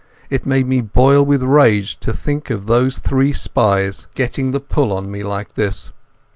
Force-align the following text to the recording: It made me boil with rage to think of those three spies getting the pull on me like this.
It 0.31 0.47
made 0.47 0.65
me 0.65 0.81
boil 0.81 1.23
with 1.23 1.43
rage 1.43 1.99
to 1.99 2.11
think 2.11 2.49
of 2.49 2.65
those 2.65 2.97
three 2.97 3.33
spies 3.33 4.07
getting 4.15 4.49
the 4.49 4.59
pull 4.59 4.91
on 4.91 5.11
me 5.11 5.21
like 5.21 5.53
this. 5.53 5.91